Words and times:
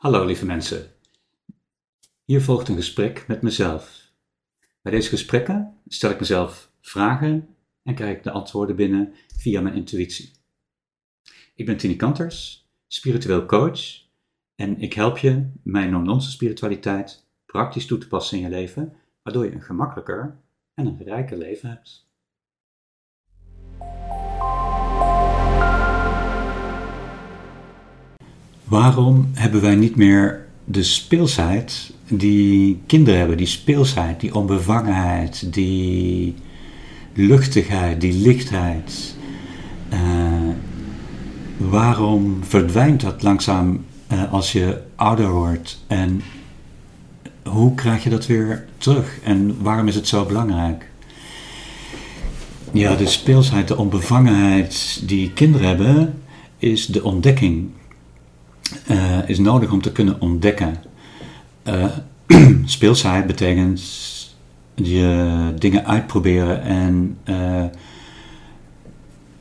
Hallo 0.00 0.24
lieve 0.24 0.46
mensen. 0.46 0.90
Hier 2.24 2.42
volgt 2.42 2.68
een 2.68 2.76
gesprek 2.76 3.24
met 3.28 3.42
mezelf. 3.42 4.12
Bij 4.82 4.92
deze 4.92 5.08
gesprekken 5.08 5.80
stel 5.86 6.10
ik 6.10 6.20
mezelf 6.20 6.70
vragen 6.80 7.56
en 7.82 7.94
krijg 7.94 8.16
ik 8.16 8.22
de 8.22 8.30
antwoorden 8.30 8.76
binnen 8.76 9.14
via 9.36 9.60
mijn 9.60 9.74
intuïtie. 9.74 10.32
Ik 11.54 11.66
ben 11.66 11.76
Tini 11.76 11.96
Kanters, 11.96 12.68
spiritueel 12.86 13.46
coach 13.46 13.80
en 14.54 14.78
ik 14.78 14.92
help 14.92 15.18
je 15.18 15.50
mijn 15.62 15.90
non-nonsense 15.90 16.36
spiritualiteit 16.36 17.26
praktisch 17.46 17.86
toe 17.86 17.98
te 17.98 18.08
passen 18.08 18.36
in 18.36 18.42
je 18.42 18.50
leven, 18.50 18.96
waardoor 19.22 19.44
je 19.44 19.52
een 19.52 19.62
gemakkelijker 19.62 20.40
en 20.74 20.86
een 20.86 21.02
rijker 21.02 21.38
leven 21.38 21.68
hebt. 21.68 22.09
Waarom 28.70 29.30
hebben 29.32 29.60
wij 29.60 29.74
niet 29.74 29.96
meer 29.96 30.46
de 30.64 30.82
speelsheid 30.82 31.92
die 32.08 32.80
kinderen 32.86 33.18
hebben? 33.18 33.36
Die 33.36 33.46
speelsheid, 33.46 34.20
die 34.20 34.34
onbevangenheid, 34.34 35.52
die 35.52 36.34
luchtigheid, 37.14 38.00
die 38.00 38.12
lichtheid. 38.12 39.14
Uh, 39.92 39.98
waarom 41.56 42.38
verdwijnt 42.42 43.00
dat 43.00 43.22
langzaam 43.22 43.84
uh, 44.12 44.32
als 44.32 44.52
je 44.52 44.80
ouder 44.96 45.30
wordt? 45.30 45.84
En 45.86 46.22
hoe 47.44 47.74
krijg 47.74 48.04
je 48.04 48.10
dat 48.10 48.26
weer 48.26 48.66
terug? 48.78 49.18
En 49.24 49.62
waarom 49.62 49.88
is 49.88 49.94
het 49.94 50.08
zo 50.08 50.24
belangrijk? 50.24 50.90
Ja, 52.72 52.94
de 52.94 53.06
speelsheid, 53.06 53.68
de 53.68 53.76
onbevangenheid 53.76 55.02
die 55.06 55.32
kinderen 55.32 55.68
hebben, 55.68 56.22
is 56.58 56.86
de 56.86 57.04
ontdekking 57.04 57.70
uh, 58.90 59.28
is 59.28 59.38
nodig 59.38 59.72
om 59.72 59.82
te 59.82 59.92
kunnen 59.92 60.20
ontdekken. 60.20 60.76
Uh, 61.64 61.84
speelsheid 62.64 63.26
betekent 63.26 63.82
je 64.74 65.52
dingen 65.58 65.86
uitproberen 65.86 66.62
en, 66.62 67.18
uh, 67.24 67.64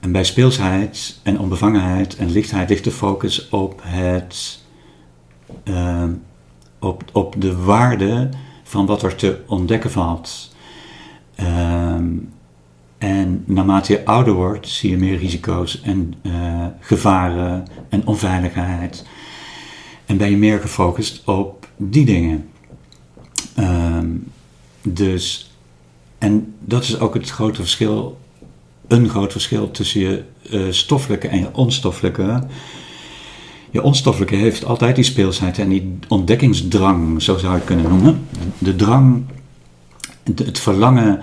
en 0.00 0.12
bij 0.12 0.24
speelsheid 0.24 1.20
en 1.22 1.38
onbevangenheid 1.38 2.16
en 2.16 2.30
lichtheid 2.30 2.68
ligt 2.68 2.84
de 2.84 2.90
focus 2.90 3.48
op 3.48 3.80
het 3.84 4.64
op, 6.78 7.04
op 7.12 7.34
de 7.38 7.56
waarde 7.56 8.28
van 8.62 8.86
wat 8.86 9.02
er 9.02 9.14
te 9.14 9.42
ontdekken 9.46 9.90
valt. 9.90 10.54
Um, 11.40 12.32
en 12.98 13.42
naarmate 13.46 13.92
je 13.92 14.04
ouder 14.04 14.34
wordt, 14.34 14.68
zie 14.68 14.90
je 14.90 14.96
meer 14.96 15.18
risico's 15.18 15.80
en 15.80 16.14
gevaren 16.80 17.66
en 17.88 18.06
onveiligheid. 18.06 19.06
En 20.06 20.16
ben 20.16 20.30
je 20.30 20.36
meer 20.36 20.60
gefocust 20.60 21.22
op 21.24 21.68
die 21.76 22.04
dingen. 22.04 22.48
Um, 23.58 24.32
dus, 24.82 25.54
en 26.18 26.54
dat 26.60 26.82
is 26.82 26.98
ook 26.98 27.14
het 27.14 27.30
grote 27.30 27.60
verschil, 27.60 28.18
een 28.88 29.08
groot 29.08 29.32
verschil 29.32 29.70
tussen 29.70 30.00
je 30.00 30.24
uh, 30.50 30.72
stoffelijke 30.72 31.28
en 31.28 31.38
je 31.38 31.54
onstoffelijke. 31.54 32.42
Je 33.70 33.82
onstoffelijke 33.82 34.34
heeft 34.34 34.64
altijd 34.64 34.94
die 34.94 35.04
speelsheid 35.04 35.58
en 35.58 35.68
die 35.68 35.98
ontdekkingsdrang, 36.08 37.22
zo 37.22 37.38
zou 37.38 37.52
je 37.52 37.58
het 37.58 37.66
kunnen 37.66 37.88
noemen. 37.88 38.26
De 38.58 38.76
drang, 38.76 39.24
het 40.34 40.58
verlangen 40.58 41.20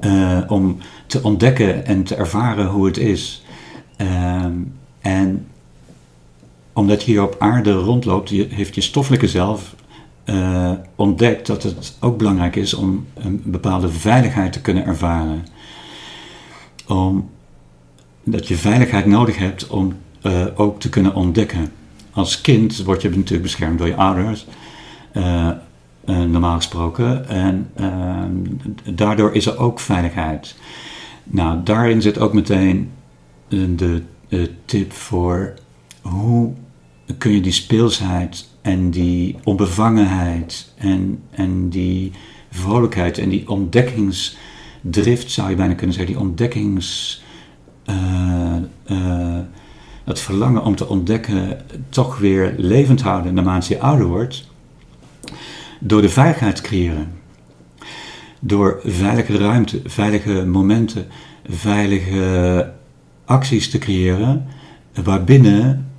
uh, 0.00 0.40
om 0.46 0.78
te 1.06 1.22
ontdekken 1.22 1.86
en 1.86 2.04
te 2.04 2.14
ervaren 2.14 2.66
hoe 2.66 2.86
het 2.86 2.96
is. 2.96 3.44
Uh, 4.00 4.44
en 5.06 5.46
omdat 6.72 7.02
je 7.02 7.10
hier 7.10 7.22
op 7.22 7.36
aarde 7.38 7.72
rondloopt, 7.72 8.30
heeft 8.30 8.74
je 8.74 8.80
stoffelijke 8.80 9.28
zelf 9.28 9.74
uh, 10.24 10.72
ontdekt 10.94 11.46
dat 11.46 11.62
het 11.62 11.96
ook 12.00 12.18
belangrijk 12.18 12.56
is 12.56 12.74
om 12.74 13.06
een 13.14 13.42
bepaalde 13.44 13.88
veiligheid 13.88 14.52
te 14.52 14.60
kunnen 14.60 14.84
ervaren. 14.84 15.46
Om, 16.86 17.30
dat 18.24 18.48
je 18.48 18.56
veiligheid 18.56 19.06
nodig 19.06 19.38
hebt 19.38 19.66
om 19.66 19.96
uh, 20.22 20.46
ook 20.54 20.80
te 20.80 20.88
kunnen 20.88 21.14
ontdekken. 21.14 21.72
Als 22.12 22.40
kind 22.40 22.82
word 22.82 23.02
je 23.02 23.08
natuurlijk 23.10 23.42
beschermd 23.42 23.78
door 23.78 23.86
je 23.86 23.96
ouders. 23.96 24.46
Uh, 25.12 25.50
normaal 26.04 26.56
gesproken. 26.56 27.28
En 27.28 27.70
daardoor 28.94 29.34
is 29.34 29.46
er 29.46 29.58
ook 29.58 29.80
veiligheid. 29.80 30.56
Nou, 31.24 31.62
daarin 31.62 32.02
zit 32.02 32.18
ook 32.18 32.32
meteen 32.32 32.90
de 33.48 34.02
tip 34.64 34.92
voor 34.92 35.54
hoe 36.02 36.52
kun 37.18 37.32
je 37.32 37.40
die 37.40 37.52
speelsheid 37.52 38.48
en 38.62 38.90
die 38.90 39.36
onbevangenheid 39.44 40.72
en, 40.76 41.22
en 41.30 41.68
die 41.68 42.12
vrolijkheid 42.50 43.18
en 43.18 43.28
die 43.28 43.48
ontdekkingsdrift, 43.48 45.30
zou 45.30 45.50
je 45.50 45.56
bijna 45.56 45.74
kunnen 45.74 45.94
zeggen, 45.96 46.14
die 46.14 46.22
ontdekkings. 46.22 47.22
Uh, 47.86 48.56
het 50.04 50.20
verlangen 50.20 50.64
om 50.64 50.74
te 50.74 50.88
ontdekken 50.88 51.60
toch 51.88 52.18
weer 52.18 52.54
levend 52.56 53.02
houden 53.02 53.34
naarmate 53.34 53.74
je 53.74 53.80
ouder 53.80 54.06
wordt. 54.06 54.48
Door 55.80 56.00
de 56.00 56.08
veiligheid 56.08 56.56
te 56.56 56.62
creëren. 56.62 57.12
Door 58.40 58.80
veilige 58.84 59.38
ruimte, 59.38 59.80
veilige 59.84 60.46
momenten, 60.46 61.06
veilige 61.48 62.72
acties 63.26 63.70
te 63.70 63.78
creëren, 63.78 64.46
waarbinnen 65.04 65.90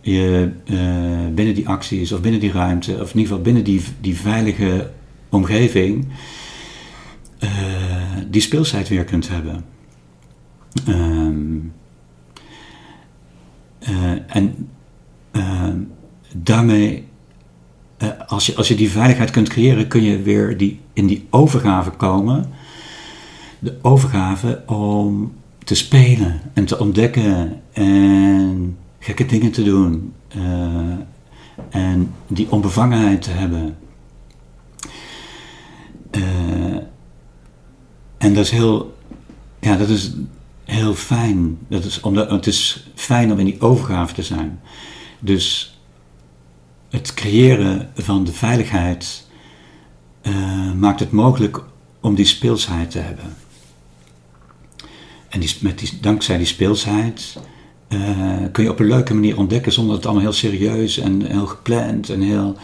je 0.00 0.52
uh, 0.64 1.34
binnen 1.34 1.54
die 1.54 1.68
acties 1.68 2.12
of 2.12 2.20
binnen 2.20 2.40
die 2.40 2.52
ruimte, 2.52 2.92
of 2.92 3.12
in 3.12 3.18
ieder 3.18 3.20
geval 3.20 3.40
binnen 3.40 3.64
die, 3.64 3.82
die 4.00 4.16
veilige 4.16 4.90
omgeving, 5.28 6.06
uh, 7.40 7.50
die 8.30 8.40
speelsheid 8.40 8.88
weer 8.88 9.04
kunt 9.04 9.28
hebben. 9.28 9.64
Um, 10.88 11.72
uh, 13.88 14.10
en 14.26 14.68
ehm, 15.30 15.78
daarmee 16.34 17.04
als, 18.26 18.46
je, 18.46 18.54
als 18.56 18.68
je 18.68 18.74
die 18.74 18.90
veiligheid 18.90 19.30
kunt 19.30 19.48
creëren, 19.48 19.88
kun 19.88 20.02
je 20.02 20.22
weer 20.22 20.56
die, 20.56 20.80
in 20.92 21.06
die 21.06 21.26
overgave 21.30 21.90
komen. 21.90 22.46
De 23.58 23.78
overgave 23.82 24.62
om 24.66 25.32
te 25.66 25.74
spelen 25.74 26.40
en 26.52 26.64
te 26.64 26.78
ontdekken 26.78 27.62
en 27.72 28.76
gekke 28.98 29.26
dingen 29.26 29.52
te 29.52 29.62
doen. 29.62 30.12
Uh, 30.36 30.94
en 31.68 32.14
die 32.26 32.50
onbevangenheid 32.50 33.22
te 33.22 33.30
hebben. 33.30 33.76
Uh, 36.10 36.76
en 38.18 38.34
dat 38.34 38.44
is 38.44 38.50
heel, 38.50 38.96
ja, 39.60 39.76
dat 39.76 39.88
is 39.88 40.12
heel 40.64 40.94
fijn. 40.94 41.58
Dat 41.68 41.84
is, 41.84 42.00
omdat, 42.00 42.30
het 42.30 42.46
is 42.46 42.86
fijn 42.94 43.32
om 43.32 43.38
in 43.38 43.44
die 43.44 43.60
overgave 43.60 44.14
te 44.14 44.22
zijn. 44.22 44.60
Dus 45.18 45.78
het 46.90 47.14
creëren 47.14 47.90
van 47.94 48.24
de 48.24 48.32
veiligheid 48.32 49.26
uh, 50.22 50.72
maakt 50.72 51.00
het 51.00 51.10
mogelijk 51.10 51.64
om 52.00 52.14
die 52.14 52.24
speelsheid 52.24 52.90
te 52.90 52.98
hebben. 52.98 53.36
En 55.28 55.40
die, 55.40 55.56
met 55.60 55.78
die, 55.78 55.98
dankzij 56.00 56.36
die 56.36 56.46
speelsheid 56.46 57.38
uh, 57.88 58.36
kun 58.52 58.64
je 58.64 58.70
op 58.70 58.78
een 58.78 58.86
leuke 58.86 59.14
manier 59.14 59.38
ontdekken 59.38 59.72
zonder 59.72 59.94
dat 59.94 60.02
het 60.02 60.12
allemaal 60.12 60.30
heel 60.30 60.40
serieus 60.40 60.98
en 60.98 61.26
heel 61.26 61.46
gepland 61.46 62.10
en 62.10 62.20
heel. 62.20 62.56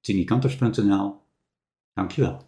tinikanters.nl 0.00 1.20
Dankjewel. 1.92 2.47